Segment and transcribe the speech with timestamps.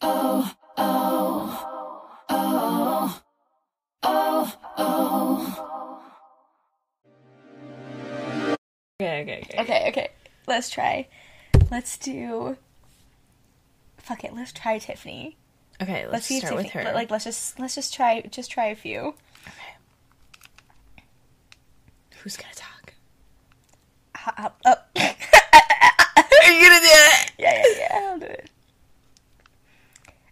[0.00, 1.92] Oh, oh,
[2.28, 3.20] oh,
[4.02, 6.08] oh, oh.
[9.00, 9.62] Okay, okay, okay.
[9.62, 10.10] Okay, okay.
[10.46, 11.08] Let's try.
[11.70, 12.56] Let's do.
[13.98, 14.34] Fuck it.
[14.34, 15.36] Let's try Tiffany.
[15.80, 16.80] Okay, let's, Let's see if start Tiffany.
[16.80, 16.94] with her.
[16.94, 19.14] Like, let's just let's just try just try a few.
[19.46, 19.74] Okay.
[22.22, 22.94] Who's gonna talk?
[24.14, 24.74] Uh, uh, oh.
[24.96, 25.02] Are
[26.52, 27.32] you gonna do it?
[27.38, 28.08] yeah, yeah, yeah.
[28.10, 28.50] I'll do it.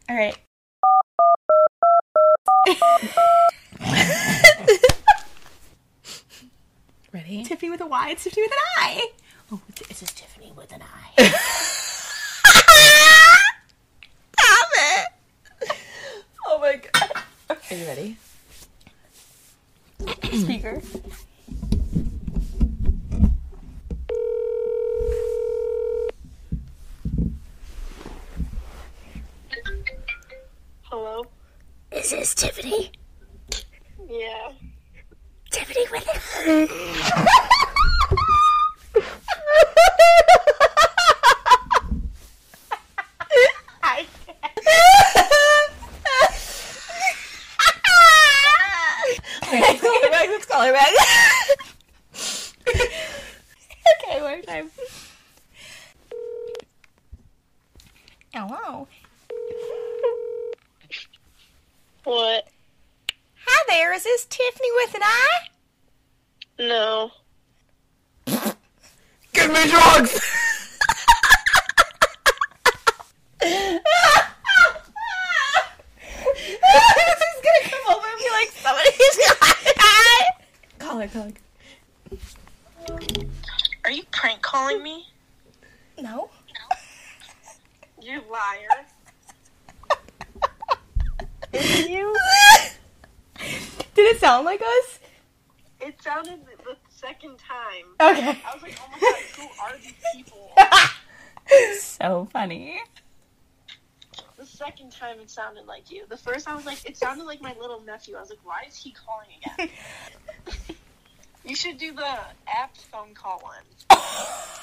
[0.09, 0.37] All right.
[7.13, 7.43] Ready?
[7.45, 8.11] Tiffany with a Y.
[8.11, 9.09] It's Tiffany with an I.
[9.51, 11.23] Oh, this is Tiffany with an I.
[14.39, 15.09] Stop it.
[16.47, 17.11] oh my god.
[17.51, 18.17] Are you ready?
[20.33, 20.83] Speaker.
[30.99, 31.27] Hello?
[31.93, 32.91] Is this Tiffany?
[34.09, 34.53] Yeah.
[35.51, 36.17] Tiffany with an
[43.83, 44.07] I.
[49.43, 50.29] Okay, let's call her back.
[50.29, 50.95] Let's call her back.
[54.03, 54.71] okay, one more time.
[58.33, 58.89] Hello.
[62.07, 62.47] What?
[63.49, 63.93] Hi there.
[63.93, 65.49] Is this Tiffany with an I?
[66.61, 67.11] No.
[69.33, 70.21] Give me drugs.
[73.43, 73.81] She's
[77.43, 79.41] gonna come over and be like, somebody's got
[80.79, 81.33] Call her, call her.
[83.85, 85.09] Are you prank calling me?
[86.07, 86.31] No.
[88.01, 88.87] You liar.
[91.53, 92.15] Is you?
[93.95, 95.01] Did it sound like us?
[95.81, 97.87] It sounded the the second time.
[98.01, 98.39] Okay.
[98.47, 100.53] I was like, oh my god, who are these people?
[101.81, 102.81] so funny.
[104.37, 106.05] The second time it sounded like you.
[106.09, 108.15] The first I was like, it sounded like my little nephew.
[108.15, 109.71] I was like, why is he calling again?
[111.45, 114.01] you should do the app phone call one.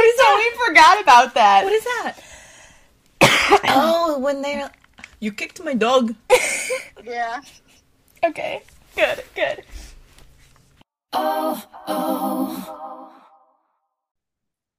[0.02, 1.64] I totally forgot about that.
[1.64, 2.14] What is that?
[3.68, 4.70] oh, when they're.
[5.20, 6.14] You kicked my dog.
[7.04, 7.40] Yeah.
[8.22, 8.62] Okay.
[8.94, 9.24] Good.
[9.34, 9.64] Good.
[11.12, 13.12] Oh, oh.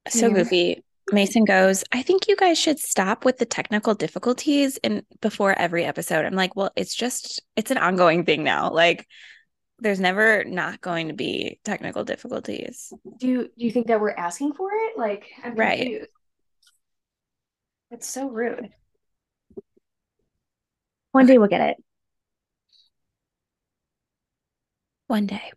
[0.08, 0.84] So goofy.
[1.10, 5.84] Mason goes, I think you guys should stop with the technical difficulties and before every
[5.84, 6.24] episode.
[6.24, 8.70] I'm like, well, it's just it's an ongoing thing now.
[8.70, 9.06] Like
[9.82, 12.92] there's never not going to be technical difficulties.
[13.18, 14.96] Do you, do you think that we're asking for it?
[14.96, 15.78] Like, I'm Right.
[15.78, 16.10] confused.
[17.90, 18.70] It's so rude.
[21.10, 21.76] One day we'll get it.
[25.08, 25.52] One day.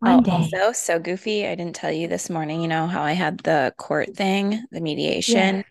[0.00, 0.32] One Oh, day.
[0.32, 1.46] Also, so goofy.
[1.46, 4.80] I didn't tell you this morning, you know, how I had the court thing, the
[4.80, 5.64] mediation.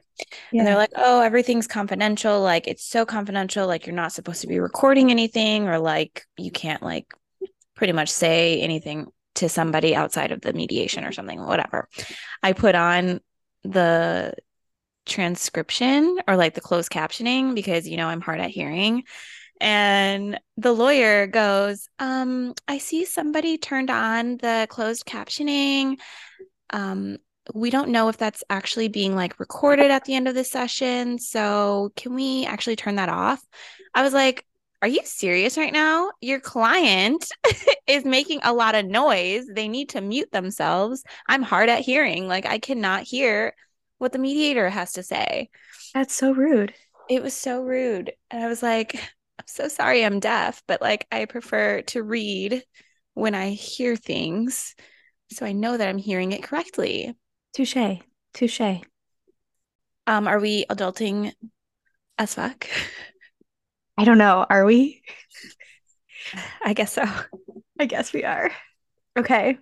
[0.54, 2.40] And they're like, oh, everything's confidential.
[2.40, 3.68] Like, it's so confidential.
[3.68, 7.14] Like, you're not supposed to be recording anything, or like, you can't, like,
[7.84, 11.90] pretty much say anything to somebody outside of the mediation or something, whatever.
[12.42, 13.20] I put on
[13.66, 14.34] the
[15.06, 19.04] transcription or like the closed captioning because, you know, I'm hard at hearing.
[19.60, 26.00] And the lawyer goes, um, I see somebody turned on the closed captioning.
[26.70, 27.18] Um,
[27.54, 31.20] we don't know if that's actually being like recorded at the end of the session.
[31.20, 33.46] So can we actually turn that off?
[33.94, 34.46] I was like,
[34.84, 36.12] are you serious right now?
[36.20, 37.32] Your client
[37.88, 39.46] is making a lot of noise.
[39.48, 41.06] They need to mute themselves.
[41.26, 42.28] I'm hard at hearing.
[42.28, 43.54] Like I cannot hear
[44.00, 45.50] what the mediator has to say.
[45.94, 46.74] That's so rude.
[47.10, 48.12] It was so rude.
[48.30, 52.62] And I was like, I'm so sorry I'm deaf, but like I prefer to read
[53.14, 54.76] when I hear things.
[55.32, 57.16] So I know that I'm hearing it correctly.
[57.54, 58.02] Touche.
[58.34, 58.82] Touche.
[60.08, 61.32] Um, are we adulting
[62.18, 62.68] as fuck?
[63.98, 64.45] I don't know.
[64.50, 65.04] Are we?
[66.63, 67.04] I guess so.
[67.80, 68.51] I guess we are.
[69.18, 69.57] Okay.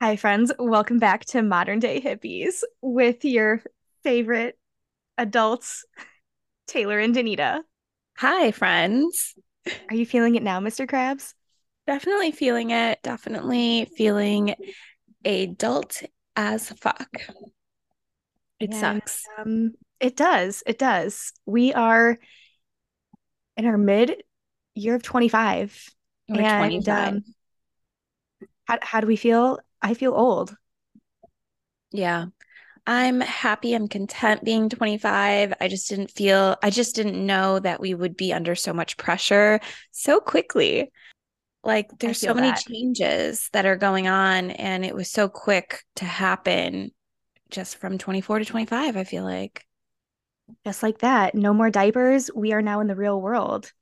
[0.00, 0.52] Hi, friends.
[0.58, 3.62] Welcome back to Modern Day Hippies with your
[4.02, 4.58] favorite
[5.16, 5.84] adults,
[6.66, 7.60] Taylor and Danita.
[8.18, 9.34] Hi, friends.
[9.88, 10.86] Are you feeling it now, Mr.
[10.86, 11.34] Krabs?
[11.86, 13.02] Definitely feeling it.
[13.02, 14.54] Definitely feeling
[15.24, 16.02] adult
[16.36, 17.08] as fuck.
[18.60, 19.24] It And, sucks.
[19.38, 20.62] Um, it does.
[20.66, 21.32] It does.
[21.46, 22.18] We are
[23.56, 24.22] in our mid
[24.74, 25.90] year of 25.
[26.28, 27.12] We're and 25.
[27.12, 27.24] um,
[28.64, 29.58] how, how do we feel?
[29.82, 30.56] I feel old.
[31.92, 32.26] Yeah.
[32.86, 33.74] I'm happy.
[33.74, 35.54] I'm content being 25.
[35.58, 38.96] I just didn't feel, I just didn't know that we would be under so much
[38.96, 39.60] pressure
[39.90, 40.90] so quickly.
[41.62, 42.62] Like there's so many that.
[42.68, 46.90] changes that are going on, and it was so quick to happen
[47.50, 49.63] just from 24 to 25, I feel like.
[50.64, 51.34] Just like that.
[51.34, 52.30] No more diapers.
[52.34, 53.72] We are now in the real world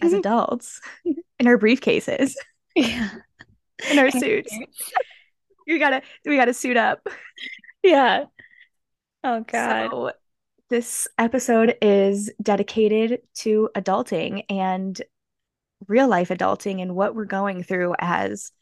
[0.00, 0.18] as Mhm.
[0.18, 2.34] adults in our briefcases,
[2.74, 3.10] Yeah.
[3.90, 4.56] in our suits.
[5.66, 7.06] We gotta we gotta suit up.
[7.84, 8.24] Yeah.
[9.24, 9.90] Oh God.
[9.90, 10.12] So
[10.70, 15.00] this episode is dedicated to adulting and
[15.88, 18.52] real life adulting and what we're going through as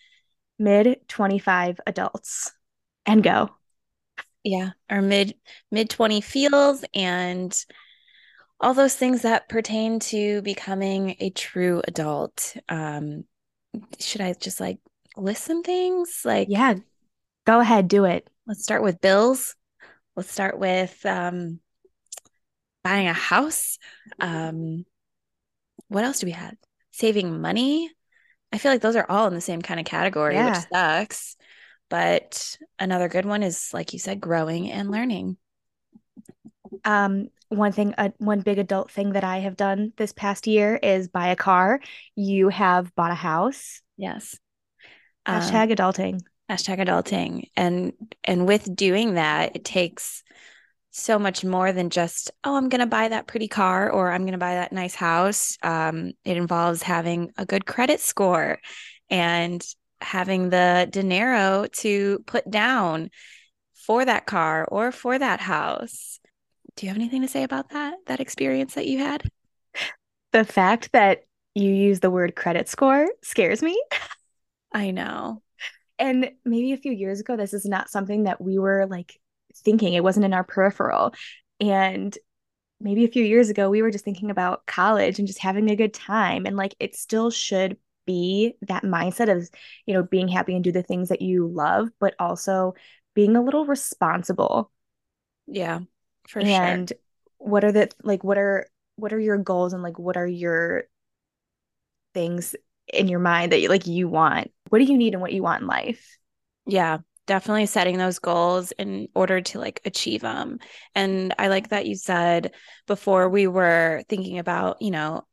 [0.59, 2.51] mid 25 adults.
[3.07, 3.51] And go.
[4.45, 5.35] Yeah our mid
[5.71, 7.65] mid 20 feels and
[8.61, 12.57] all those things that pertain to becoming a true adult.
[12.69, 13.25] Um
[13.99, 14.79] should i just like
[15.17, 16.23] list some things?
[16.25, 16.75] Like Yeah.
[17.47, 18.29] Go ahead, do it.
[18.47, 19.57] let's start with bills.
[20.17, 21.61] Let's start with um
[22.85, 23.79] buying a house.
[24.21, 24.85] Um
[25.89, 26.55] what else do we have?
[26.91, 27.91] Saving money.
[28.53, 31.37] I feel like those are all in the same kind of category which sucks
[31.91, 35.37] but another good one is like you said growing and learning
[36.85, 40.77] Um, one thing, uh, one big adult thing that I have done this past year
[40.77, 41.81] is buy a car.
[42.15, 43.83] You have bought a house.
[43.97, 44.39] Yes.
[45.27, 46.21] Um, Hashtag adulting.
[46.51, 47.51] hashtag adulting.
[47.57, 47.93] And
[48.25, 50.23] and with doing that, it takes
[50.91, 54.39] so much more than just, oh, I'm gonna buy that pretty car or I'm gonna
[54.39, 55.59] buy that nice house.
[55.63, 58.59] Um, it involves having a good credit score
[59.11, 59.65] and
[60.01, 63.11] having the dinero to put down
[63.75, 66.21] for that car or for that house.
[66.77, 67.95] Do you have anything to say about that?
[68.07, 69.29] That experience that you had?
[70.33, 71.25] The fact that
[71.55, 73.81] you use the word credit score scares me.
[74.73, 75.43] I know.
[75.99, 79.19] And maybe a few years ago, this is not something that we were like
[79.65, 79.95] thinking.
[79.95, 81.13] It wasn't in our peripheral.
[81.59, 82.17] And
[82.81, 85.77] maybe a few years ago, we were just thinking about college and just having a
[85.77, 86.47] good time.
[86.47, 87.77] And like it still should
[88.07, 89.49] be that mindset of,
[89.87, 92.75] you know, being happy and do the things that you love, but also
[93.15, 94.71] being a little responsible.
[95.47, 95.81] Yeah,
[96.29, 96.65] for sure.
[96.65, 96.93] And
[97.39, 98.67] what are the like what are
[98.97, 100.85] what are your goals and like what are your
[102.15, 102.55] things
[102.93, 104.51] in your mind that you like you want?
[104.69, 106.19] What do you need and what you want in life?
[106.67, 110.59] Yeah, definitely setting those goals in order to like achieve them.
[110.95, 112.53] And I like that you said
[112.87, 115.25] before we were thinking about, you know,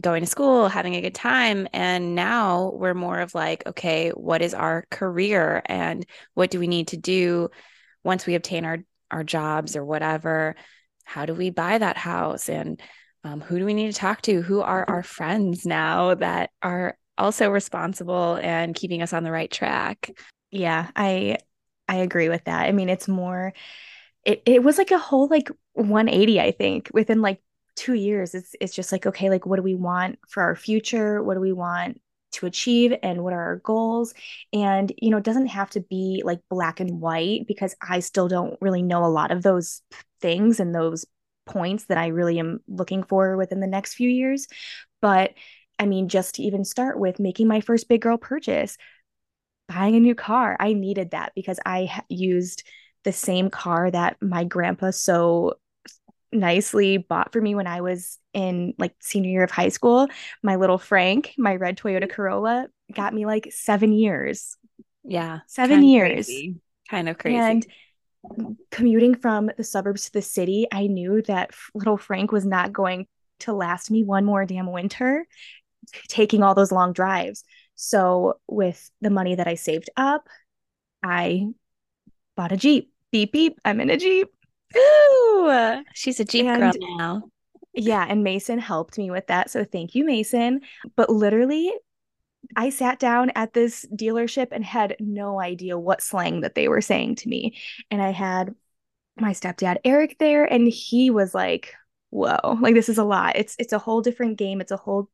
[0.00, 1.68] going to school, having a good time.
[1.72, 6.04] And now we're more of like, okay, what is our career and
[6.34, 7.50] what do we need to do
[8.04, 8.78] once we obtain our
[9.10, 10.56] our jobs or whatever?
[11.04, 12.48] How do we buy that house?
[12.48, 12.80] And
[13.24, 14.42] um, who do we need to talk to?
[14.42, 19.50] Who are our friends now that are also responsible and keeping us on the right
[19.50, 20.10] track?
[20.50, 21.38] Yeah, I
[21.88, 22.66] I agree with that.
[22.66, 23.52] I mean, it's more
[24.24, 27.40] it it was like a whole like 180, I think, within like
[27.76, 28.34] two years.
[28.34, 31.22] It's it's just like, okay, like what do we want for our future?
[31.22, 32.00] What do we want
[32.32, 34.14] to achieve and what are our goals?
[34.52, 38.28] And you know, it doesn't have to be like black and white because I still
[38.28, 39.82] don't really know a lot of those
[40.20, 41.06] things and those
[41.46, 44.48] points that I really am looking for within the next few years.
[45.00, 45.34] But
[45.78, 48.76] I mean, just to even start with making my first big girl purchase,
[49.68, 50.56] buying a new car.
[50.58, 52.64] I needed that because I used
[53.04, 55.54] the same car that my grandpa so
[56.32, 60.08] nicely bought for me when I was in like senior year of high school.
[60.42, 64.56] My little Frank, my red Toyota Corolla, got me like seven years.
[65.04, 66.26] Yeah, Seven kind years.
[66.26, 66.56] crazy.
[66.90, 67.38] Kind of crazy.
[67.38, 67.66] And
[68.70, 73.06] commuting from the suburbs to the city, I knew that little Frank was not going
[73.40, 75.26] to last me one more damn winter
[76.08, 77.44] taking all those long drives.
[77.74, 80.28] So, with the money that I saved up,
[81.02, 81.48] I
[82.36, 82.92] bought a Jeep.
[83.12, 83.60] Beep, beep.
[83.64, 84.28] I'm in a Jeep.
[84.74, 87.22] Ooh, she's a Jeep girl now.
[87.74, 88.06] Yeah.
[88.08, 89.50] And Mason helped me with that.
[89.50, 90.62] So, thank you, Mason.
[90.96, 91.72] But literally,
[92.54, 96.80] I sat down at this dealership and had no idea what slang that they were
[96.80, 97.56] saying to me.
[97.90, 98.54] And I had
[99.18, 101.74] my stepdad Eric there, and he was like,
[102.10, 103.36] "Whoa, like this is a lot.
[103.36, 104.60] It's it's a whole different game.
[104.60, 105.10] It's a whole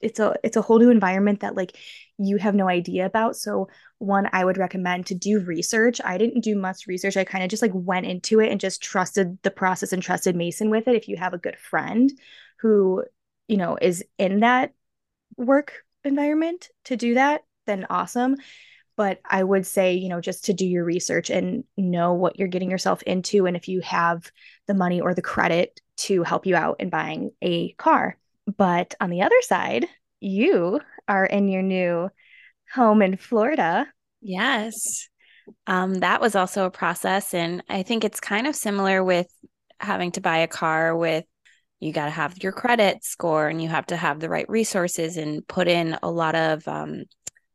[0.00, 1.76] it's a it's a whole new environment that like
[2.18, 6.00] you have no idea about." So one, I would recommend to do research.
[6.04, 7.16] I didn't do much research.
[7.16, 10.36] I kind of just like went into it and just trusted the process and trusted
[10.36, 10.96] Mason with it.
[10.96, 12.10] If you have a good friend
[12.60, 13.04] who,
[13.48, 14.72] you know, is in that
[15.36, 18.36] work environment to do that, then awesome.
[18.96, 22.48] But I would say, you know, just to do your research and know what you're
[22.48, 23.46] getting yourself into.
[23.46, 24.30] And if you have
[24.66, 28.16] the money or the credit to help you out in buying a car.
[28.46, 29.86] But on the other side,
[30.20, 32.10] you are in your new
[32.72, 33.86] home in Florida.
[34.20, 35.08] Yes.
[35.66, 37.34] Um, that was also a process.
[37.34, 39.28] And I think it's kind of similar with
[39.78, 41.24] having to buy a car with
[41.80, 45.16] you got to have your credit score and you have to have the right resources
[45.16, 47.04] and put in a lot of um,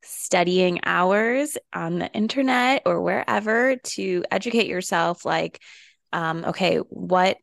[0.04, 5.60] studying hours on the internet or wherever to educate yourself like
[6.14, 7.38] um, okay what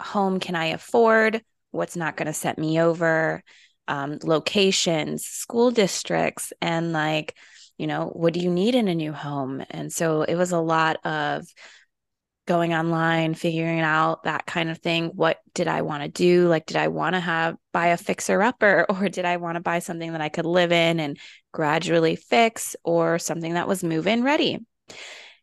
[0.00, 3.42] home can i afford what's not going to set me over
[3.88, 7.36] um, locations school districts and like
[7.78, 10.60] you know what do you need in a new home and so it was a
[10.60, 11.44] lot of
[12.46, 15.06] going online, figuring out that kind of thing.
[15.14, 16.48] What did I want to do?
[16.48, 19.60] Like, did I want to have buy a fixer upper or did I want to
[19.60, 21.18] buy something that I could live in and
[21.52, 24.58] gradually fix or something that was move in ready?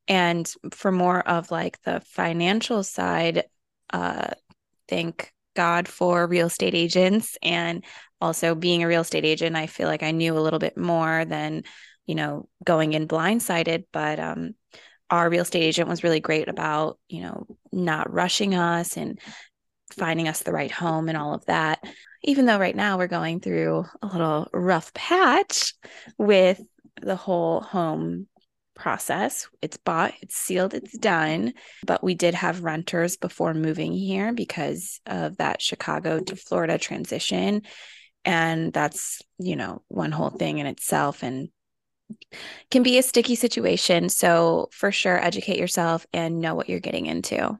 [0.07, 3.43] And for more of like the financial side,
[3.91, 4.31] uh,
[4.87, 7.83] thank God for real estate agents and
[8.21, 11.25] also being a real estate agent, I feel like I knew a little bit more
[11.25, 11.63] than,
[12.05, 13.83] you know, going in blindsided.
[13.91, 14.55] But um,
[15.09, 19.19] our real estate agent was really great about, you know, not rushing us and
[19.91, 21.83] finding us the right home and all of that.
[22.23, 25.73] Even though right now we're going through a little rough patch
[26.17, 26.61] with
[27.01, 28.27] the whole home
[28.79, 29.47] process.
[29.61, 31.53] It's bought, it's sealed, it's done.
[31.85, 37.61] But we did have renters before moving here because of that Chicago to Florida transition.
[38.25, 41.23] And that's, you know, one whole thing in itself.
[41.23, 41.49] And
[42.71, 44.09] can be a sticky situation.
[44.09, 47.57] So, for sure, educate yourself and know what you're getting into.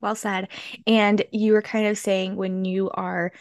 [0.00, 0.48] Well said.
[0.86, 3.32] And you were kind of saying when you are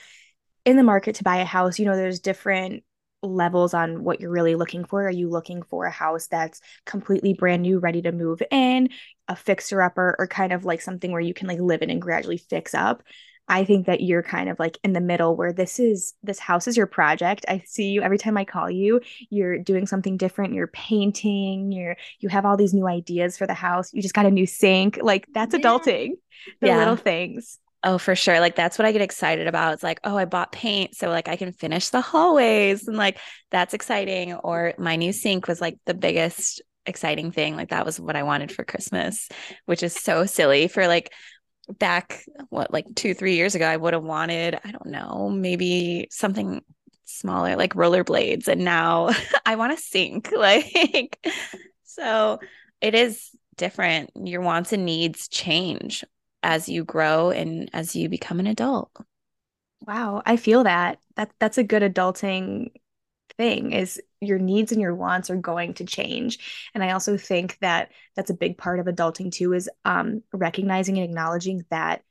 [0.63, 2.83] in the market to buy a house, you know, there's different
[3.25, 5.07] levels on what you're really looking for.
[5.07, 8.89] Are you looking for a house that's completely brand new, ready to move in,
[9.27, 12.01] a fixer upper, or kind of like something where you can like live in and
[12.01, 13.03] gradually fix up?
[13.47, 16.67] I think that you're kind of like in the middle where this is this house
[16.67, 17.45] is your project.
[17.47, 21.95] I see you every time I call you, you're doing something different, you're painting, you're
[22.19, 23.93] you have all these new ideas for the house.
[23.93, 24.97] You just got a new sink.
[25.01, 25.61] Like that's yeah.
[25.61, 26.11] adulting.
[26.59, 26.77] The yeah.
[26.77, 27.59] little things.
[27.85, 28.39] Oh, for sure.
[28.39, 29.73] Like that's what I get excited about.
[29.73, 33.19] It's like, oh, I bought paint so like I can finish the hallways and like
[33.51, 37.55] that's exciting or my new sink was like the biggest exciting thing.
[37.55, 39.29] Like that was what I wanted for Christmas,
[39.65, 41.11] which is so silly for like
[41.79, 46.07] back what like two three years ago i would have wanted i don't know maybe
[46.11, 46.61] something
[47.05, 49.09] smaller like rollerblades and now
[49.47, 51.17] i want to sink like
[51.83, 52.39] so
[52.81, 56.03] it is different your wants and needs change
[56.45, 58.91] as you grow and as you become an adult.
[59.81, 60.99] Wow i feel that.
[61.15, 62.71] That that's a good adulting
[63.37, 66.69] thing is your needs and your wants are going to change.
[66.73, 70.97] And i also think that that's a big part of adulting too is um, recognizing
[70.97, 72.03] and acknowledging that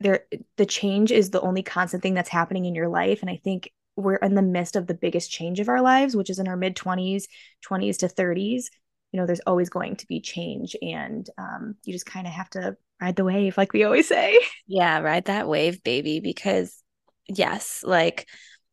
[0.00, 3.22] there the change is the only constant thing that's happening in your life.
[3.22, 6.28] And i think we're in the midst of the biggest change of our lives which
[6.28, 7.24] is in our mid 20s
[7.66, 8.64] 20s to 30s
[9.12, 12.50] you know there's always going to be change and um, you just kind of have
[12.50, 16.82] to ride the wave like we always say yeah ride that wave baby because
[17.28, 18.26] yes like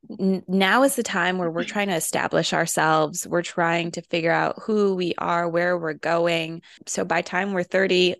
[0.10, 3.26] now is the time where we're trying to establish ourselves.
[3.26, 6.62] We're trying to figure out who we are, where we're going.
[6.88, 8.16] So by time we're 30,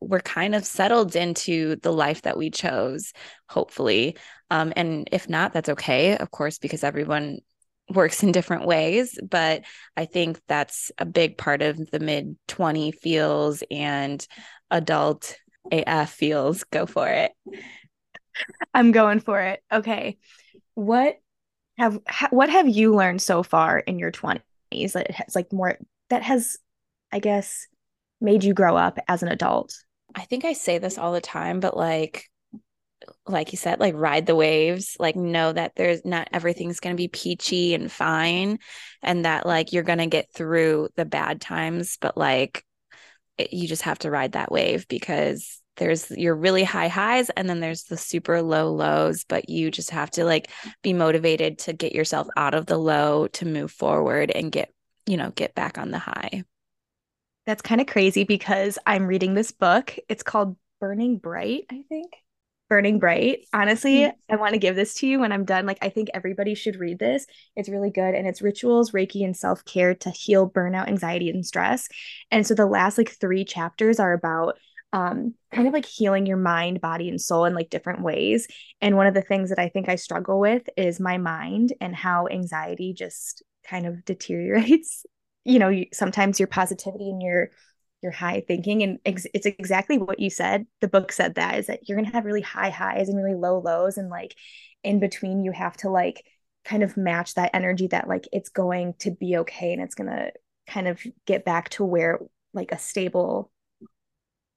[0.00, 3.12] we're kind of settled into the life that we chose,
[3.48, 4.16] hopefully.
[4.50, 7.38] Um, and if not, that's okay, of course, because everyone
[7.88, 9.18] works in different ways.
[9.22, 9.64] But
[9.96, 14.26] I think that's a big part of the mid 20 feels and
[14.70, 15.36] adult
[15.70, 16.64] AF feels.
[16.64, 17.32] Go for it.
[18.72, 19.62] I'm going for it.
[19.72, 20.18] Okay
[20.74, 21.16] what
[21.78, 24.40] have ha, what have you learned so far in your 20s
[24.92, 25.78] that has like more
[26.10, 26.56] that has
[27.12, 27.66] i guess
[28.20, 29.74] made you grow up as an adult
[30.14, 32.28] i think i say this all the time but like
[33.26, 37.00] like you said like ride the waves like know that there's not everything's going to
[37.00, 38.58] be peachy and fine
[39.02, 42.64] and that like you're going to get through the bad times but like
[43.38, 47.48] it, you just have to ride that wave because there's your really high highs and
[47.48, 50.50] then there's the super low lows but you just have to like
[50.82, 54.72] be motivated to get yourself out of the low to move forward and get
[55.06, 56.44] you know get back on the high.
[57.46, 59.96] That's kind of crazy because i'm reading this book.
[60.08, 62.12] It's called burning bright i think
[62.68, 64.34] burning bright honestly mm-hmm.
[64.34, 66.76] i want to give this to you when i'm done like i think everybody should
[66.76, 71.28] read this it's really good and it's rituals reiki and self-care to heal burnout anxiety
[71.28, 71.88] and stress
[72.30, 74.56] and so the last like three chapters are about
[74.94, 78.46] um, kind of like healing your mind, body, and soul in like different ways.
[78.80, 81.96] And one of the things that I think I struggle with is my mind and
[81.96, 85.04] how anxiety just kind of deteriorates.
[85.46, 87.50] You know, you, sometimes your positivity and your
[88.04, 91.66] your high thinking and ex- it's exactly what you said the book said that is
[91.68, 94.36] that you're going to have really high highs and really low lows and like
[94.84, 96.24] in between you have to like
[96.64, 100.10] kind of match that energy that like it's going to be okay and it's going
[100.10, 100.32] to
[100.68, 102.20] kind of get back to where
[102.54, 103.50] like a stable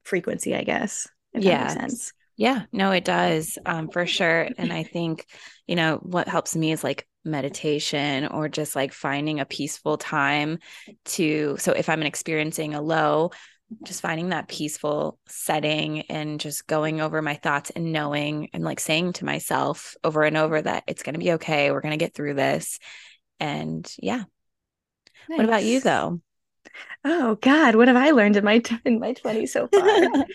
[0.04, 1.08] frequency, I guess.
[1.34, 1.58] If that Yeah.
[1.58, 2.14] makes sense.
[2.38, 4.50] Yeah, no, it does, um, for sure.
[4.58, 5.26] And I think,
[5.68, 10.60] you know, what helps me is like meditation or just like finding a peaceful time
[11.06, 11.58] to.
[11.60, 13.32] So if I'm experiencing a low,
[13.84, 18.80] just finding that peaceful setting and just going over my thoughts and knowing and like
[18.80, 21.72] saying to myself over and over that it's going to be okay.
[21.72, 22.80] We're going to get through this.
[23.40, 24.24] And yeah.
[25.28, 26.22] What about you though?
[27.04, 30.26] Oh God, what have I learned in my t- in my 20s so far?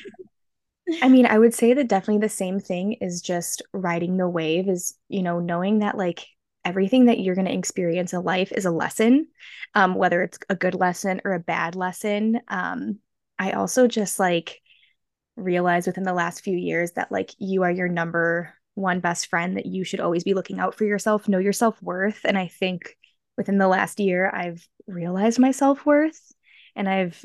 [1.01, 4.69] I mean, I would say that definitely the same thing is just riding the wave
[4.69, 6.27] is, you know, knowing that like
[6.65, 9.27] everything that you're going to experience in life is a lesson,
[9.75, 12.41] um, whether it's a good lesson or a bad lesson.
[12.49, 12.99] Um,
[13.39, 14.61] I also just like
[15.37, 19.57] realized within the last few years that like you are your number one best friend,
[19.57, 22.21] that you should always be looking out for yourself, know your self worth.
[22.25, 22.97] And I think
[23.37, 26.33] within the last year, I've realized my self worth
[26.77, 27.25] and I've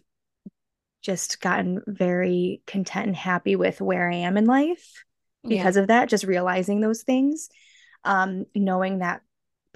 [1.01, 5.03] just gotten very content and happy with where I am in life
[5.43, 5.57] Yeah.
[5.57, 7.49] because of that, just realizing those things.
[8.03, 9.21] Um, knowing that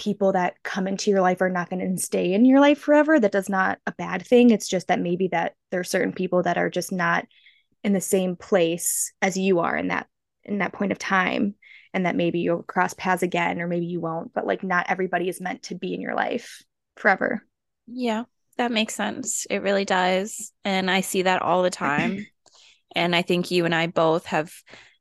[0.01, 3.20] people that come into your life are not going to stay in your life forever.
[3.20, 4.50] That does not a bad thing.
[4.50, 7.25] It's just that maybe that there are certain people that are just not
[7.84, 10.08] in the same place as you are in that
[10.43, 11.53] in that point of time
[11.93, 15.29] and that maybe you'll cross paths again or maybe you won't but like not everybody
[15.29, 16.63] is meant to be in your life
[16.96, 17.46] forever
[17.88, 18.24] Yeah,
[18.58, 19.46] that makes sense.
[19.50, 20.51] It really does.
[20.63, 22.25] And I see that all the time.
[22.93, 24.51] And I think you and I both have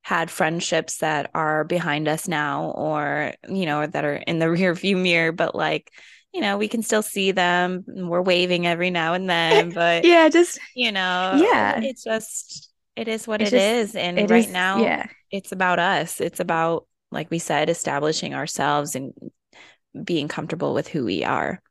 [0.02, 4.74] had friendships that are behind us now or, you know, that are in the rear
[4.74, 5.92] view mirror, but like,
[6.32, 7.84] you know, we can still see them.
[7.86, 11.80] We're waving every now and then, but yeah just you know, Yeah.
[11.82, 13.96] it's just it is what It's it just- is.
[13.96, 16.20] And it right is- now yeah it's about us.
[16.20, 19.12] It's about, like we said, establishing ourselves and
[20.04, 21.62] being comfortable with who we are.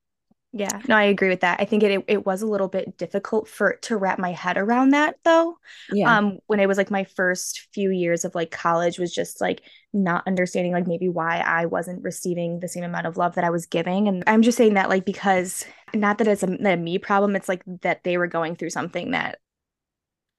[0.51, 1.59] Yeah, no, I agree with that.
[1.61, 4.89] I think it it was a little bit difficult for to wrap my head around
[4.91, 5.57] that though.
[6.05, 9.61] Um, when it was like my first few years of like college was just like
[9.93, 13.51] not understanding like maybe why I wasn't receiving the same amount of love that I
[13.51, 14.07] was giving.
[14.07, 17.49] And I'm just saying that like because not that it's a, a me problem, it's
[17.49, 19.39] like that they were going through something that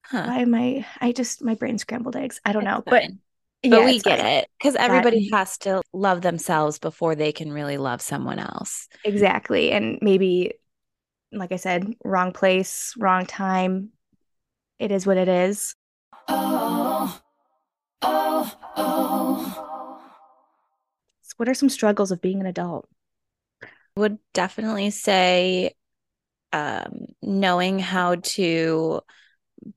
[0.03, 0.33] Huh.
[0.33, 2.40] why am I I just my brain scrambled eggs.
[2.44, 2.85] I don't know.
[2.87, 3.20] It's But fine.
[3.20, 3.30] But
[3.62, 4.27] yeah, we get fine.
[4.27, 8.88] it because everybody has to love themselves before they can really love someone else.
[9.05, 9.70] Exactly.
[9.73, 10.55] And maybe
[11.33, 13.90] like I said, wrong place, wrong time.
[14.79, 15.75] It is what it is.
[16.29, 17.20] oh,
[18.03, 20.01] oh, oh.
[21.23, 22.88] So what are some struggles of being an adult?
[23.96, 25.75] Would definitely say
[26.53, 29.01] um, knowing how to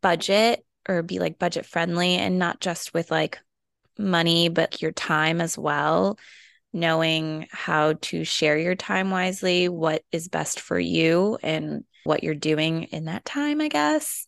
[0.02, 3.40] budget or be like budget friendly and not just with like
[3.98, 6.18] money, but your time as well.
[6.76, 12.34] Knowing how to share your time wisely, what is best for you and what you're
[12.34, 14.26] doing in that time, I guess.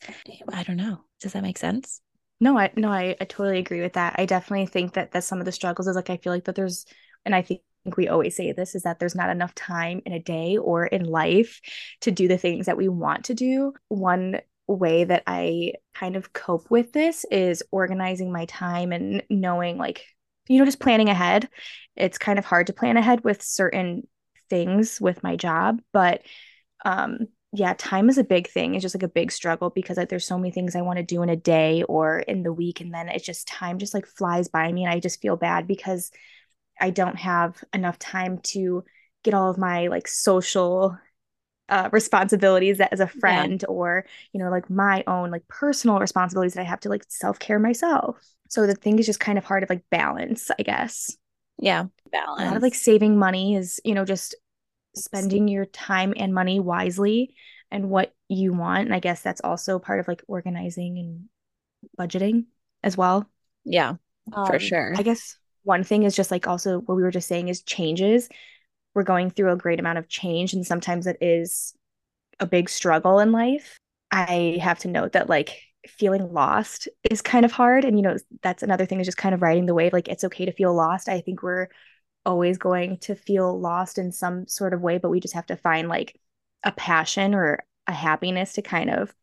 [0.51, 1.01] I don't know.
[1.19, 2.01] Does that make sense?
[2.39, 4.15] No, I no, I, I totally agree with that.
[4.17, 6.55] I definitely think that that's some of the struggles is like I feel like that
[6.55, 6.85] there's
[7.25, 7.61] and I think
[7.97, 11.05] we always say this is that there's not enough time in a day or in
[11.05, 11.61] life
[12.01, 13.73] to do the things that we want to do.
[13.87, 19.77] One way that I kind of cope with this is organizing my time and knowing
[19.77, 20.05] like
[20.47, 21.49] you know just planning ahead.
[21.95, 24.07] It's kind of hard to plan ahead with certain
[24.49, 26.21] things with my job, but
[26.83, 28.75] um yeah, time is a big thing.
[28.75, 31.03] It's just like a big struggle because like there's so many things I want to
[31.03, 34.05] do in a day or in the week and then it's just time just like
[34.05, 36.11] flies by me and I just feel bad because
[36.79, 38.83] I don't have enough time to
[39.23, 40.97] get all of my like social
[41.69, 46.61] uh responsibilities as a friend or you know like my own like personal responsibilities that
[46.61, 48.17] I have to like self-care myself.
[48.49, 51.17] So the thing is just kind of hard to like balance, I guess.
[51.59, 51.85] Yeah.
[52.11, 52.41] Balance.
[52.41, 54.35] A lot of like saving money is, you know, just
[54.95, 57.35] spending your time and money wisely
[57.71, 58.85] and what you want.
[58.85, 61.29] And I guess that's also part of like organizing and
[61.97, 62.45] budgeting
[62.83, 63.29] as well.
[63.65, 63.95] yeah,
[64.45, 64.93] for Um, sure.
[64.95, 68.29] I guess one thing is just like also what we were just saying is changes.
[68.95, 71.73] We're going through a great amount of change, and sometimes it is
[72.39, 73.79] a big struggle in life.
[74.11, 77.85] I have to note that like feeling lost is kind of hard.
[77.85, 79.93] And, you know, that's another thing is just kind of riding the wave.
[79.93, 81.09] Like it's okay to feel lost.
[81.09, 81.67] I think we're
[82.25, 85.55] always going to feel lost in some sort of way, but we just have to
[85.57, 86.19] find like
[86.63, 89.13] a passion or a happiness to kind of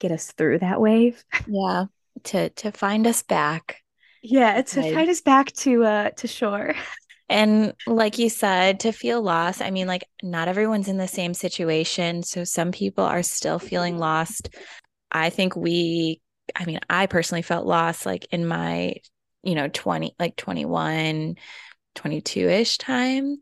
[0.00, 1.22] get us through that wave.
[1.46, 1.86] Yeah.
[2.24, 3.82] To to find us back.
[4.22, 6.74] Yeah, it's to find us back to uh to shore.
[7.30, 11.32] And like you said, to feel lost, I mean, like not everyone's in the same
[11.32, 12.24] situation.
[12.24, 14.50] So some people are still feeling lost.
[15.12, 16.20] I think we,
[16.56, 18.96] I mean, I personally felt lost like in my,
[19.44, 21.36] you know, 20, like 21,
[21.94, 23.36] 22 ish time.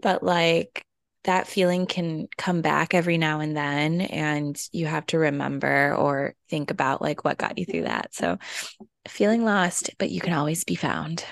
[0.00, 0.86] But like,
[1.24, 6.34] that feeling can come back every now and then and you have to remember or
[6.50, 8.36] think about like what got you through that so
[9.08, 11.24] feeling lost but you can always be found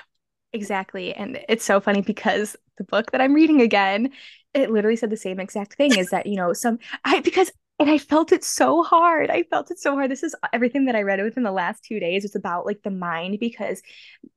[0.52, 1.14] Exactly.
[1.14, 4.10] And it's so funny because the book that I'm reading again,
[4.54, 7.90] it literally said the same exact thing is that, you know, some I because and
[7.90, 9.30] I felt it so hard.
[9.30, 10.10] I felt it so hard.
[10.10, 12.24] This is everything that I read within the last two days.
[12.24, 13.82] It's about like the mind because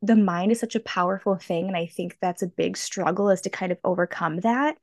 [0.01, 1.67] the mind is such a powerful thing.
[1.67, 4.77] And I think that's a big struggle is to kind of overcome that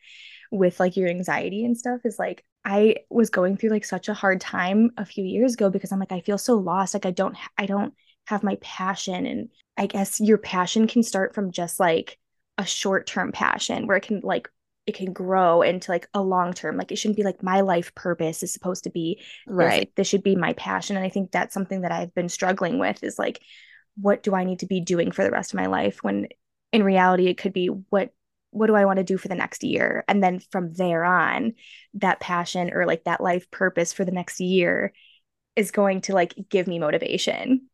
[0.51, 4.14] with like your anxiety and stuff is like I was going through like such a
[4.14, 7.11] hard time a few years ago because I'm like I feel so lost like I
[7.11, 7.95] don't I don't
[8.27, 12.18] have my passion and I guess your passion can start from just like
[12.58, 14.48] a short-term passion where it can like
[14.87, 17.94] it can grow into like a long term like it shouldn't be like my life
[17.94, 19.80] purpose is supposed to be right.
[19.80, 22.78] Like, this should be my passion and I think that's something that I've been struggling
[22.78, 23.40] with is like
[23.96, 26.28] what do I need to be doing for the rest of my life when
[26.72, 28.11] in reality it could be what
[28.50, 30.04] what do I want to do for the next year?
[30.08, 31.54] And then from there on
[31.94, 34.92] that passion or like that life purpose for the next year
[35.56, 37.68] is going to like give me motivation.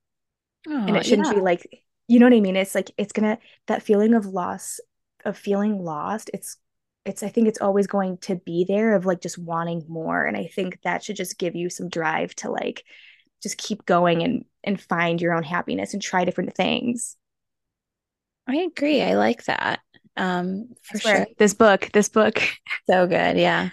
[0.86, 1.34] And Oh, it shouldn't yeah.
[1.34, 1.66] be like
[2.08, 4.80] you know what I mean it's like it's gonna that feeling of loss
[5.24, 6.56] of feeling lost it's
[7.04, 10.36] it's I think it's always going to be there of like just wanting more and
[10.36, 12.84] I think that should just give you some drive to like
[13.42, 17.16] just keep going and and find your own happiness and try different things
[18.48, 19.02] I agree.
[19.02, 19.80] I like that.
[20.16, 21.26] Um, for sure.
[21.36, 22.42] this book this book
[22.88, 23.36] So good.
[23.36, 23.68] Yeah.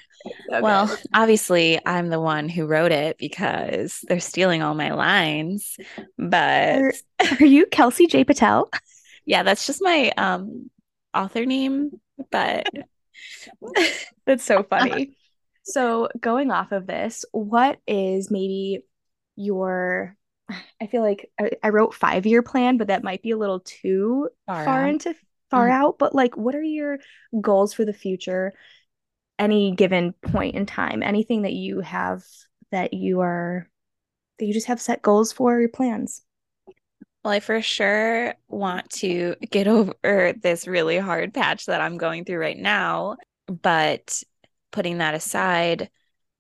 [0.49, 5.77] So Well, obviously, I'm the one who wrote it because they're stealing all my lines.
[6.17, 6.93] But are,
[7.39, 8.69] are you Kelsey J Patel
[9.25, 10.69] yeah, that's just my um
[11.13, 11.93] author name.
[12.31, 12.69] But
[14.25, 15.17] That's so funny.
[15.63, 18.83] So, going off of this, what is maybe
[19.35, 20.15] your,
[20.81, 23.61] I feel like I, I wrote five year plan, but that might be a little
[23.61, 24.89] too Far far, out.
[24.89, 25.15] into
[25.49, 25.71] far Mhm.
[25.71, 25.97] out.
[25.99, 26.99] But like, what are your
[27.41, 28.53] goals for the future?
[29.38, 32.24] Any given point in time, anything that you have
[32.71, 33.69] that you are,
[34.39, 36.21] that you just have set goals for your plans?
[37.24, 42.24] Well, I for sure want to get over this really hard patch that I'm going
[42.24, 43.17] through right now.
[43.48, 44.21] But
[44.71, 45.89] putting that aside,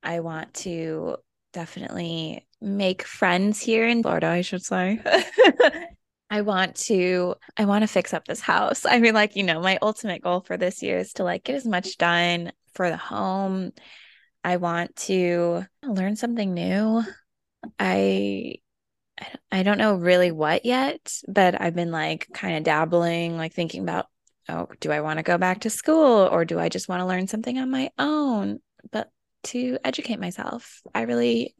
[0.03, 1.17] I want to
[1.53, 4.99] definitely make friends here in Florida, I should say.
[6.29, 8.85] I want to I want to fix up this house.
[8.85, 11.55] I mean, like, you know, my ultimate goal for this year is to like get
[11.55, 13.71] as much done for the home.
[14.43, 17.03] I want to learn something new.
[17.79, 18.55] I
[19.51, 23.81] I don't- know really what yet, but I've been like kind of dabbling, like thinking
[23.81, 24.07] about,
[24.49, 27.05] oh, do I want to go back to school or do I just want to
[27.05, 28.59] learn something on my own?
[28.91, 29.09] But
[29.45, 31.55] to educate myself, I really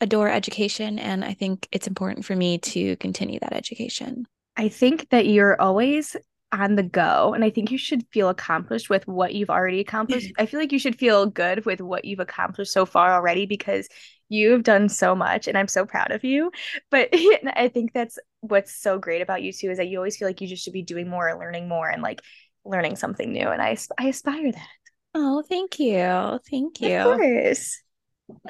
[0.00, 4.26] adore education, and I think it's important for me to continue that education.
[4.56, 6.16] I think that you're always
[6.52, 10.32] on the go, and I think you should feel accomplished with what you've already accomplished.
[10.38, 13.88] I feel like you should feel good with what you've accomplished so far already because
[14.28, 16.50] you've done so much, and I'm so proud of you.
[16.90, 17.08] But
[17.56, 20.40] I think that's what's so great about you too is that you always feel like
[20.40, 22.20] you just should be doing more and learning more and like
[22.64, 23.48] learning something new.
[23.48, 24.68] And I I aspire that.
[25.14, 26.40] Oh, thank you.
[26.50, 26.98] Thank Of you.
[26.98, 27.82] course.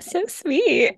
[0.01, 0.97] So sweet.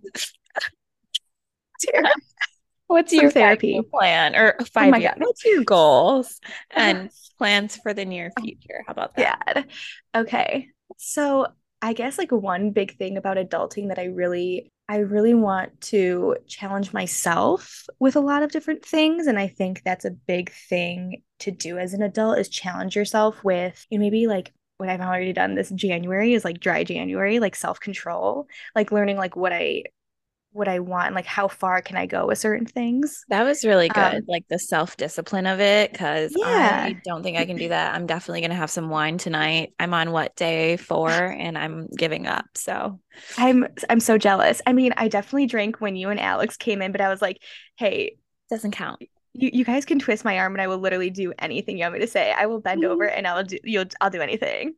[2.87, 3.81] What's Some your therapy.
[3.93, 5.15] plan or Oh five my year?
[5.19, 5.27] God.
[5.27, 8.85] What's your goals and plans for the near oh, future?
[8.87, 9.41] How about that?
[9.57, 10.21] Yeah.
[10.21, 10.69] Okay.
[10.99, 11.47] So
[11.83, 16.37] I guess like one big thing about adulting that I really I really want to
[16.47, 19.27] challenge myself with a lot of different things.
[19.27, 23.43] And I think that's a big thing to do as an adult is challenge yourself
[23.43, 27.39] with you know, maybe like what I've already done this January is like dry January,
[27.39, 29.85] like self-control, like learning like what I
[30.55, 33.25] what I want, and, like how far can I go with certain things.
[33.29, 34.15] That was really good.
[34.15, 36.85] Um, like the self-discipline of it, because Yeah.
[36.87, 37.95] I don't think I can do that.
[37.95, 39.75] I'm definitely gonna have some wine tonight.
[39.79, 42.47] I'm on what day four and I'm giving up.
[42.55, 43.01] So
[43.37, 44.63] I'm I'm so jealous.
[44.67, 47.43] I mean, I definitely drank when you and Alex came in, but I was like,
[47.77, 48.17] hey,
[48.51, 49.03] doesn't count.
[49.33, 51.95] you, you guys can twist my arm and I will literally do anything you want
[51.95, 52.33] me to say.
[52.33, 54.75] I will bend over and I'll do you'll I'll do anything.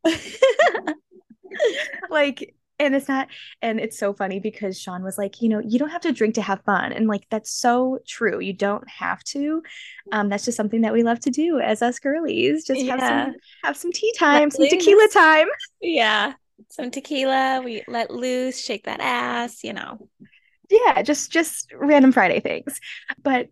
[2.10, 3.28] like and it's not
[3.62, 6.34] and it's so funny because Sean was like, you know, you don't have to drink
[6.36, 6.92] to have fun.
[6.92, 8.40] And like that's so true.
[8.40, 9.62] You don't have to.
[10.12, 12.64] Um, that's just something that we love to do as us girlies.
[12.66, 13.24] Just have Yeah.
[13.26, 13.34] some
[13.64, 14.72] have some tea time, some loose.
[14.72, 15.46] tequila time.
[15.80, 16.34] Yeah.
[16.70, 20.08] Some tequila, we let loose, shake that ass, you know.
[20.70, 22.80] yeah just just random friday things
[23.22, 23.48] but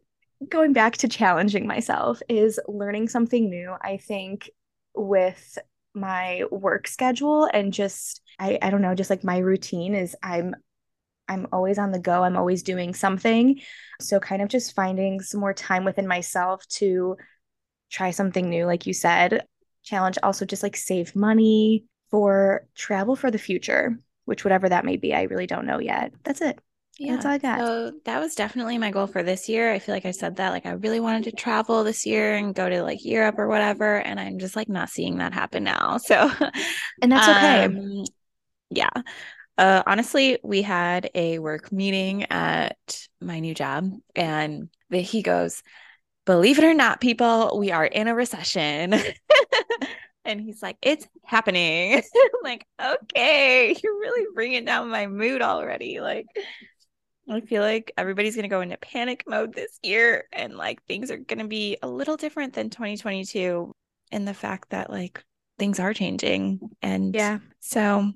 [0.48, 4.50] going back to challenging myself is learning something new i think
[4.96, 5.58] with
[5.94, 10.54] my work schedule and just i i don't know just like my routine is i'm
[11.28, 13.60] i'm always on the go i'm always doing something
[14.00, 17.16] so kind of just finding some more time within myself to
[17.90, 19.46] try something new like you said
[19.84, 24.96] challenge also just like save money for travel for the future, which whatever that may
[24.96, 26.12] be, I really don't know yet.
[26.22, 26.60] That's it.
[26.98, 27.14] Yeah.
[27.14, 27.58] That's all I got.
[27.58, 29.72] So that was definitely my goal for this year.
[29.72, 32.54] I feel like I said that like I really wanted to travel this year and
[32.54, 33.98] go to like Europe or whatever.
[33.98, 35.98] And I'm just like not seeing that happen now.
[36.06, 36.30] So
[37.02, 37.68] And that's okay.
[37.68, 38.04] um,
[38.70, 38.90] yeah.
[39.58, 42.76] Uh, honestly, we had a work meeting at
[43.20, 45.62] my new job, and the, he goes,
[46.26, 48.94] Believe it or not, people, we are in a recession.
[50.24, 51.94] and he's like, It's happening.
[52.16, 56.00] I'm like, okay, you're really bringing down my mood already.
[56.00, 56.26] Like,
[57.28, 61.10] I feel like everybody's going to go into panic mode this year, and like things
[61.10, 63.72] are going to be a little different than 2022
[64.12, 65.24] in the fact that like
[65.58, 66.60] things are changing.
[66.82, 68.12] And yeah, so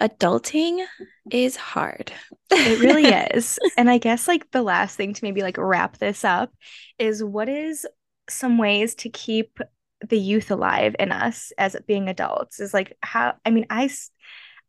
[0.00, 0.84] adulting
[1.30, 2.12] is hard.
[2.50, 3.58] it really is.
[3.76, 6.52] And I guess like the last thing to maybe like wrap this up
[6.98, 7.86] is what is
[8.28, 9.58] some ways to keep
[10.08, 13.90] the youth alive in us as being adults is like how I mean I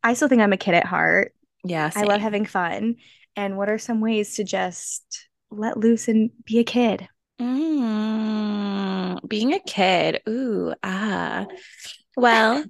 [0.04, 1.34] I still think I'm a kid at heart.
[1.64, 1.92] yeah.
[1.96, 2.96] I love having fun.
[3.36, 7.08] And what are some ways to just let loose and be a kid?
[7.40, 10.22] Mm, being a kid.
[10.28, 11.46] Ooh, ah.
[12.16, 12.64] Well,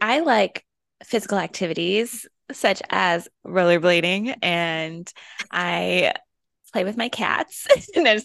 [0.00, 0.64] I like
[1.04, 5.10] physical activities such as rollerblading and
[5.50, 6.12] I
[6.72, 7.66] play with my cats.
[7.96, 8.16] No.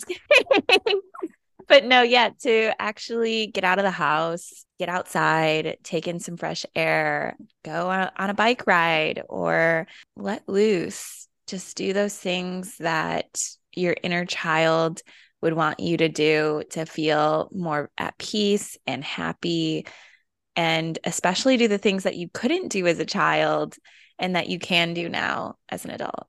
[1.68, 6.36] But no, yeah, to actually get out of the house, get outside, take in some
[6.36, 9.86] fresh air, go on, on a bike ride or
[10.18, 11.19] let loose.
[11.50, 13.42] Just do those things that
[13.74, 15.02] your inner child
[15.42, 19.88] would want you to do to feel more at peace and happy.
[20.56, 23.76] And especially do the things that you couldn't do as a child
[24.18, 26.28] and that you can do now as an adult.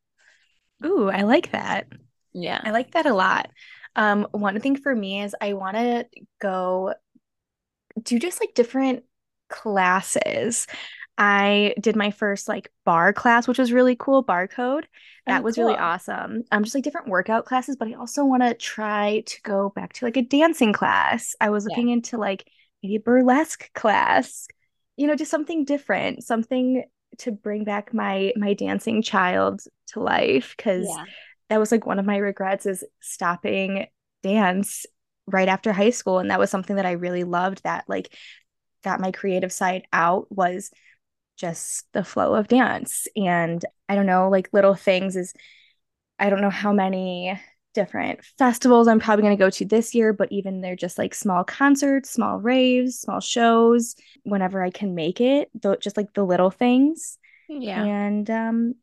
[0.84, 1.88] Ooh, I like that.
[2.32, 2.60] Yeah.
[2.62, 3.50] I like that a lot.
[3.96, 6.06] Um, one thing for me is I want to
[6.40, 6.94] go
[8.00, 9.02] do just like different
[9.48, 10.66] classes.
[11.20, 14.84] I did my first like bar class, which was really cool, barcode.
[15.28, 15.78] That Oh, was really cool.
[15.78, 16.44] awesome.
[16.50, 19.92] Um, just like different workout classes, but I also want to try to go back
[19.94, 21.36] to like a dancing class.
[21.40, 21.80] I was Yeah.
[21.80, 22.48] looking into like
[22.82, 24.48] maybe a burlesque class,
[24.96, 26.84] you know, just something different, something
[27.18, 31.06] to bring back my my dancing child to life because Yeah.
[31.50, 33.86] that was like one of my regrets is stopping
[34.22, 34.86] dance
[35.26, 38.14] right after high school and that was something that I really loved that like
[38.82, 40.70] got my creative side out was
[41.40, 43.08] just the flow of dance.
[43.16, 45.32] And I don't know like little things is
[46.18, 47.40] I don't know how many
[47.72, 51.14] different festivals I'm probably going to go to this year but even they're just like
[51.14, 56.24] small concerts small raves small shows whenever I can make it though just like the
[56.26, 57.16] little things.
[57.48, 57.84] Yeah.
[57.84, 58.74] and um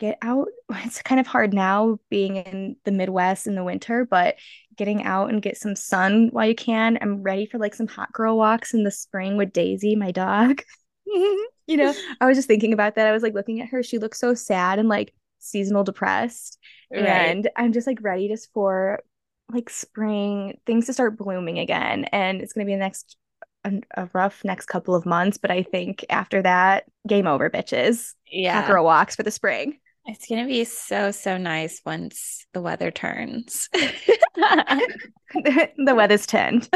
[0.00, 4.34] get out it's kind of hard now being in the midwest in the winter but
[4.76, 6.98] getting out and get some sun while you can.
[7.00, 10.62] I'm ready for like some hot girl walks in the spring with daisy my dog
[11.66, 13.98] you know i was just thinking about that i was like looking at her she
[13.98, 16.58] looks so sad and like seasonal depressed
[16.90, 17.04] Right.
[17.04, 19.02] and i'm just like ready just for
[19.50, 23.16] like spring things to start blooming again and it's going to be the next
[23.64, 28.12] a, a rough next couple of months but i think after that game over bitches
[28.30, 28.66] Yeah.
[28.66, 32.90] girl walks for the spring It's going to be so, so nice once the weather
[32.90, 33.68] turns.
[34.34, 36.68] the weather's turned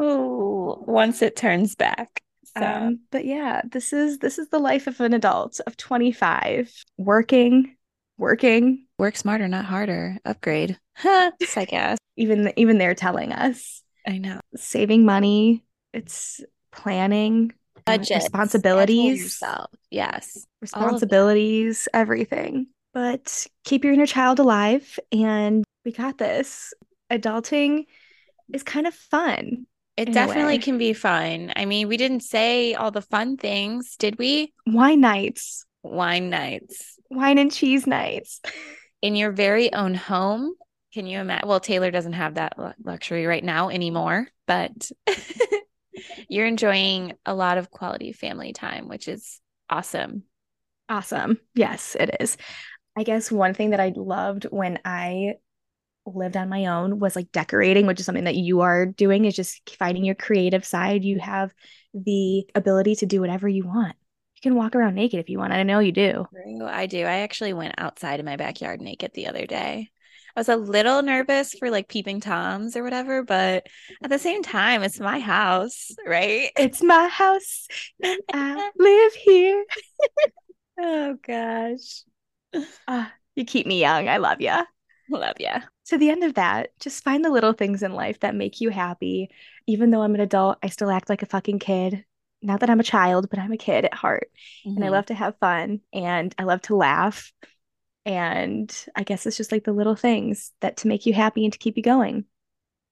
[0.00, 2.22] Ooh, once it turns back.
[2.56, 6.70] So, um but yeah this is this is the life of an adult of 25
[6.98, 7.76] working
[8.18, 10.18] working work smarter, not harder.
[10.24, 10.78] Upgrade.
[11.04, 11.32] I
[11.66, 11.98] guess.
[12.16, 14.40] even even they're telling us I know.
[14.56, 16.40] saving money it's
[16.72, 17.52] planning
[17.86, 18.16] uh, Budget.
[18.16, 19.70] responsibilities yourself.
[19.90, 20.46] Yes.
[20.60, 26.74] responsibilities everything but keep your inner child alive and we got this
[27.10, 27.86] adulting
[28.52, 31.52] is kind of fun It definitely can be fun.
[31.54, 34.52] I mean, we didn't say all the fun things, did we?
[34.66, 38.40] wine nights Wine nights wine and cheese nights
[39.02, 40.54] in your very own home.
[40.94, 41.48] Can you imagine?
[41.48, 44.90] Well, Taylor doesn't have that luxury right now anymore, but
[46.28, 50.24] you're enjoying a lot of quality family time, which is awesome.
[50.88, 51.38] Awesome.
[51.54, 52.36] Yes, it is.
[52.96, 55.34] I guess one thing that I loved when I
[56.06, 59.36] lived on my own was like decorating, which is something that you are doing, is
[59.36, 61.04] just finding your creative side.
[61.04, 61.52] You have
[61.94, 63.94] the ability to do whatever you want.
[64.36, 65.52] You can walk around naked if you want.
[65.52, 66.26] I know you do.
[66.66, 67.00] I do.
[67.04, 69.90] I actually went outside in my backyard naked the other day.
[70.34, 73.66] I was a little nervous for like peeping toms or whatever, but
[74.02, 76.50] at the same time, it's my house, right?
[76.56, 77.68] It's my house
[78.02, 79.64] and I live here.
[80.78, 82.02] Oh gosh.
[82.88, 84.08] Ah, you keep me young.
[84.08, 84.56] I love you.
[85.12, 85.60] Love ya.
[85.86, 88.70] To the end of that, just find the little things in life that make you
[88.70, 89.30] happy.
[89.66, 92.04] Even though I'm an adult, I still act like a fucking kid.
[92.44, 94.28] not that I'm a child, but I'm a kid at heart.
[94.74, 94.90] And I Mhm.
[94.90, 97.32] love to have fun and I love to laugh.
[98.06, 101.52] And I guess it's just like the little things that to make you happy and
[101.52, 102.26] to keep you going.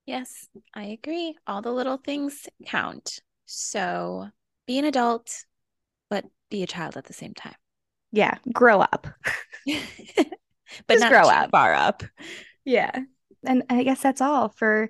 [0.06, 1.36] Yes, I agree.
[1.46, 3.20] All the little things count.
[3.46, 4.30] So
[4.66, 5.44] be an adult,
[6.10, 7.56] but be a child at the same time.
[8.12, 9.06] Yeah, grow up.
[10.86, 11.50] but Just not grow too up.
[11.50, 12.02] far up.
[12.64, 12.90] Yeah.
[13.44, 14.88] And I guess that's all for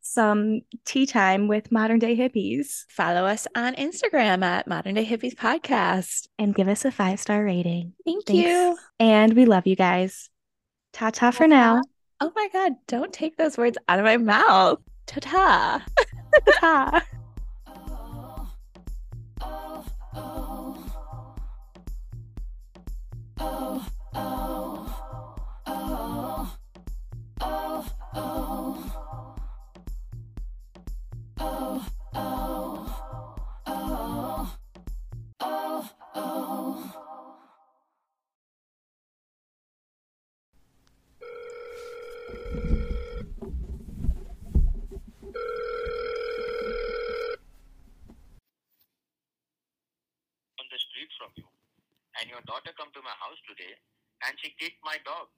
[0.00, 2.84] some tea time with modern day hippies.
[2.88, 6.28] Follow us on Instagram at Modern Day Hippies Podcast.
[6.38, 7.94] And give us a five star rating.
[8.04, 8.42] Thank Thanks.
[8.42, 8.76] you.
[9.00, 10.28] And we love you guys.
[10.92, 11.80] Ta ta for now.
[12.20, 14.78] Oh my God, don't take those words out of my mouth.
[15.06, 15.84] Ta ta.
[16.60, 17.02] Ta.
[24.14, 24.53] on
[53.54, 53.74] today,
[54.26, 55.28] and she kicked my dog.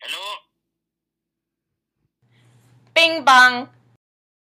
[0.00, 0.24] Hello?
[2.94, 3.68] Bing bong.